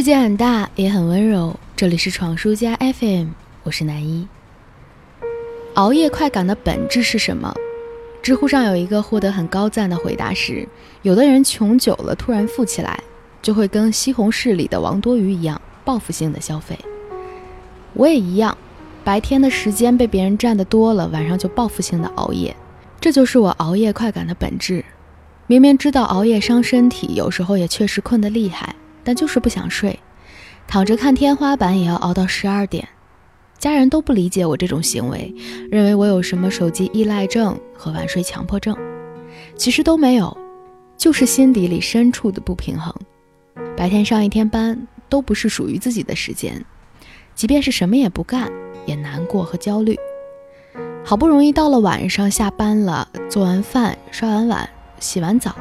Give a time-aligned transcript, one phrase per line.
[0.00, 1.54] 世界很大，也很温柔。
[1.76, 3.26] 这里是闯书家 FM，
[3.64, 4.26] 我是南一。
[5.74, 7.54] 熬夜快感的本质是什么？
[8.22, 10.66] 知乎上有一个获得很高赞的回答是：
[11.02, 12.98] 有的人穷久了，突然富起来，
[13.42, 16.78] 就会跟西红柿里的王多鱼一样，报复性的消费。
[17.92, 18.56] 我也一样，
[19.04, 22.56] 白天的时间被别人占的多了，晚上就报复性的熬夜。
[22.98, 24.82] 这就是我熬夜快感的本质。
[25.46, 28.74] 明明知道熬夜伤身体，有时候也确实困得厉害。
[29.02, 29.98] 但就是不想睡，
[30.66, 32.88] 躺着看天花板也要熬到十二点。
[33.58, 35.34] 家人都不理解我这种行为，
[35.70, 38.76] 认为我有什么手机依赖症和晚睡强迫症。
[39.54, 40.34] 其实都没有，
[40.96, 42.94] 就是心底里深处的不平衡。
[43.76, 46.64] 白天上一天班都不是属于自己的时间，
[47.34, 48.50] 即便是什么也不干，
[48.86, 49.94] 也难过和焦虑。
[51.04, 55.54] 好不容易到了晚上下班了，做完饭、刷完碗、洗完澡，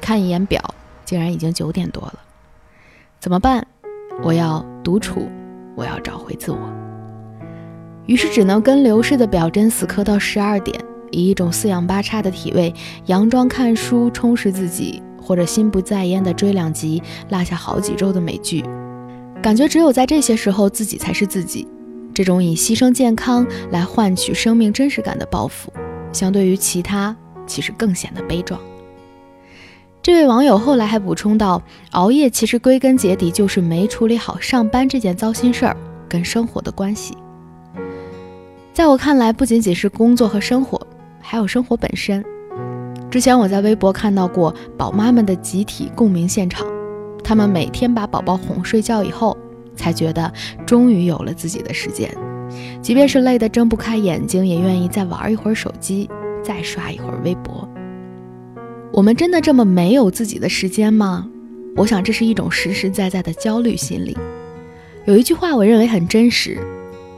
[0.00, 0.62] 看一眼表，
[1.04, 2.18] 竟然已经九点多了。
[3.20, 3.66] 怎么办？
[4.22, 5.28] 我要独处，
[5.76, 6.58] 我要找回自我。
[8.06, 12.74] 于是只能跟流逝的表针死磕到十二点，以一种四仰八叉的体位，
[13.06, 18.64] 佯装看书充实自己，或者心不在焉地追两集落下好几周的美剧。
[19.42, 21.68] 感觉只有在这些时候，自己才是自己。
[22.14, 25.70] 这种以牺牲健康来换取生命真实感的报复，
[26.10, 27.14] 相对于其他，
[27.46, 28.58] 其实更显得悲壮。
[30.02, 31.60] 这位网友后来还补充道
[31.92, 35.76] ：“熬夜其实归根结底就是没处理好上班这件糟心事儿
[36.08, 37.14] 跟生活的关系。
[38.72, 40.80] 在我看来，不仅仅是工作和生活，
[41.20, 42.24] 还有生活本身。
[43.10, 46.66] 之前我在微博看到过宝妈们的集体共鸣现场，
[47.22, 49.36] 她们每天把宝宝哄睡觉以后，
[49.76, 50.32] 才觉得
[50.64, 52.10] 终于有了自己的时间，
[52.80, 56.08] 即便是累得睁不开眼睛，也愿意再玩一会儿手机，
[56.42, 57.68] 再刷一会儿微博。”
[58.92, 61.28] 我们真的这么没有自己的时间吗？
[61.76, 64.16] 我想这是一种实实在在的焦虑心理。
[65.06, 66.58] 有一句话我认为很真实，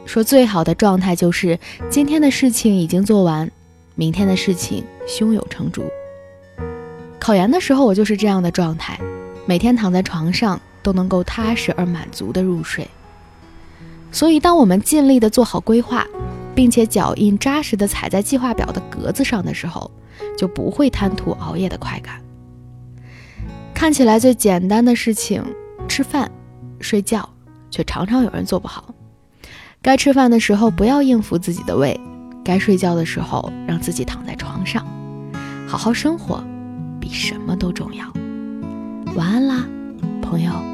[0.05, 1.57] 说最好的状态就是
[1.89, 3.49] 今天的事情已经做完，
[3.95, 5.83] 明天的事情胸有成竹。
[7.19, 8.99] 考研的时候我就是这样的状态，
[9.47, 12.87] 每天躺在床上都能够踏实而满足的入睡。
[14.11, 16.05] 所以当我们尽力的做好规划，
[16.55, 19.89] 并且脚印扎实的踩在计划表的格子上的时候。
[20.37, 22.21] 就不会贪图熬夜的快感。
[23.73, 25.43] 看起来最简单的事情，
[25.87, 26.29] 吃饭、
[26.79, 27.27] 睡觉，
[27.71, 28.93] 却常常有人做不好。
[29.81, 31.99] 该吃饭的时候不要应付自己的胃，
[32.43, 34.85] 该睡觉的时候让自己躺在床上，
[35.67, 36.43] 好好生活，
[36.99, 38.05] 比什么都重要。
[39.15, 39.65] 晚安啦，
[40.21, 40.72] 朋友。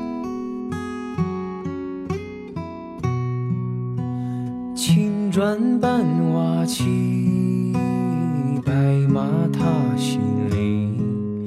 [5.39, 7.71] 青砖伴瓦漆。
[8.65, 8.73] 白
[9.07, 9.23] 马
[9.53, 9.63] 踏
[9.95, 10.19] 新
[10.49, 11.45] 林，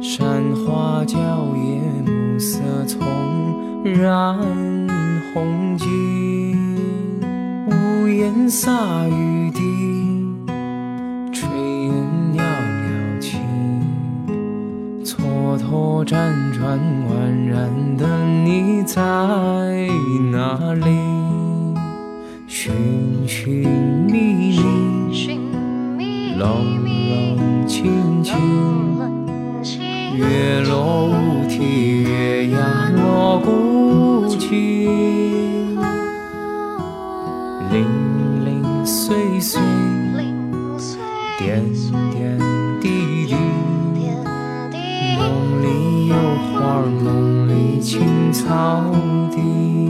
[0.00, 1.18] 山花娇
[1.56, 3.02] 艳，暮色丛
[3.82, 4.38] 染
[5.34, 6.54] 红巾。
[7.66, 8.70] 屋檐洒
[9.08, 9.62] 雨滴，
[11.32, 11.42] 炊
[11.86, 11.92] 烟
[12.32, 12.40] 袅
[12.84, 13.38] 袅起。
[15.02, 16.78] 蹉跎辗转
[17.10, 18.06] 宛然的
[18.44, 19.88] 你在
[20.30, 20.86] 哪里？
[22.46, 22.72] 寻
[23.28, 23.46] 寻
[24.10, 24.58] 觅觅。
[26.38, 28.34] 冷冷清清，
[30.16, 35.76] 月落乌啼，月牙落孤井，
[37.70, 37.84] 零
[38.46, 39.60] 零碎碎，
[41.38, 41.62] 点
[42.12, 42.38] 点
[42.80, 43.34] 滴滴，
[45.18, 45.66] 梦里
[46.06, 46.14] 有
[46.50, 48.82] 花，梦里青草
[49.30, 49.87] 地。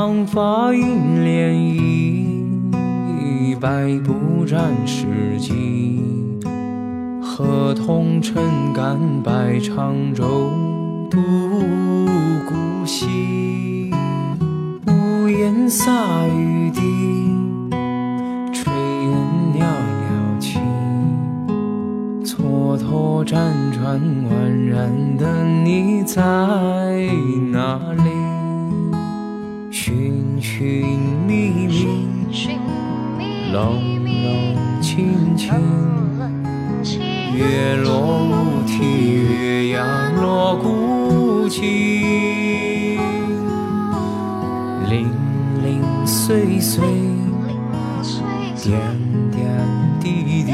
[0.00, 1.50] 长发映涟
[2.70, 6.38] 漪，白布展世纪。
[7.20, 10.52] 河童撑杆摆长舟，
[11.10, 11.18] 渡
[12.48, 13.90] 孤西。
[14.86, 15.92] 屋檐洒
[16.28, 16.80] 雨滴，
[18.52, 18.70] 炊
[19.02, 19.10] 烟
[19.52, 20.60] 袅袅起。
[22.22, 23.32] 蹉跎辗
[23.72, 24.30] 转宛
[24.64, 26.22] 然的你在
[27.50, 28.27] 哪里？
[30.58, 30.82] 寻寻
[31.24, 35.54] 觅觅，冷冷清清，
[37.32, 41.62] 月落乌啼，月牙落孤井，
[44.88, 45.08] 零
[45.62, 46.84] 零碎碎，
[48.60, 48.80] 点
[49.30, 49.46] 点
[50.00, 50.52] 滴滴，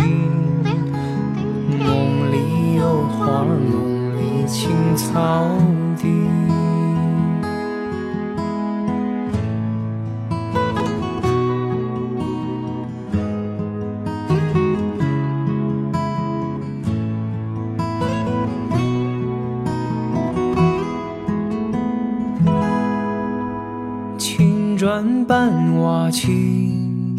[1.78, 3.56] 梦里有花，梦
[4.18, 5.73] 里青草。
[24.26, 27.14] 青砖伴瓦漆，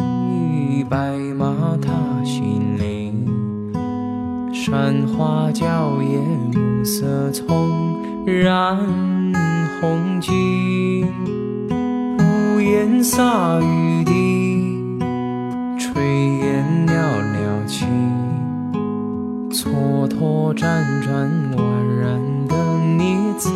[0.90, 1.92] 白马踏
[2.24, 3.13] 新泥。
[4.52, 6.19] 山花娇艳，
[6.52, 8.75] 暮色葱染
[9.80, 11.06] 红巾。
[12.18, 14.98] 屋檐洒雨滴，
[15.78, 16.02] 炊
[16.40, 17.86] 烟袅袅起。
[19.52, 21.62] 蹉跎辗转，宛
[22.02, 22.56] 然的
[22.98, 23.52] 你在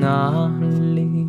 [0.00, 0.50] 哪
[0.96, 1.21] 里？